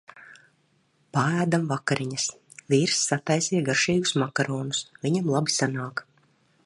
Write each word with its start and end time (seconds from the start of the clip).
Paēdam 1.17 1.67
vakariņas. 1.73 2.25
Vīrs 2.75 3.03
sataisīja 3.11 3.67
garšīgus 3.71 4.15
makaronus, 4.25 4.83
viņam 5.05 5.31
labi 5.37 5.59
sanāk. 5.59 6.05